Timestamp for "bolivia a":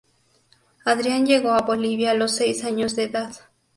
1.61-2.13